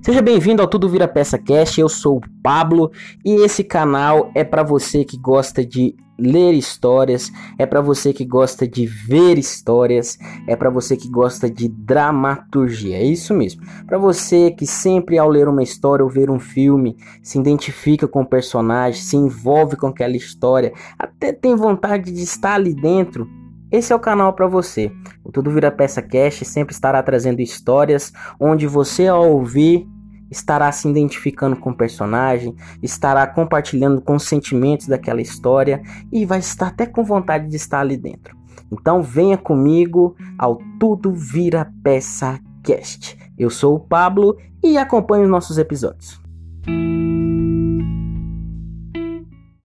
[0.00, 1.80] Seja bem-vindo ao Tudo Vira Peça Cast.
[1.80, 2.90] Eu sou o Pablo
[3.24, 8.24] e esse canal é para você que gosta de ler histórias, é para você que
[8.24, 12.96] gosta de ver histórias, é para você que gosta de dramaturgia.
[12.96, 13.62] É isso mesmo.
[13.86, 18.22] Para você que sempre ao ler uma história ou ver um filme se identifica com
[18.22, 23.28] o personagem, se envolve com aquela história, até tem vontade de estar ali dentro,
[23.70, 24.90] esse é o canal para você.
[25.24, 29.86] O Tudo Vira Peça Cast sempre estará trazendo histórias onde você ao ouvir
[30.30, 36.38] estará se identificando com o personagem, estará compartilhando com os sentimentos daquela história e vai
[36.38, 38.36] estar até com vontade de estar ali dentro.
[38.70, 43.16] Então venha comigo ao Tudo Vira Peça Cast.
[43.38, 46.27] Eu sou o Pablo e acompanhe os nossos episódios.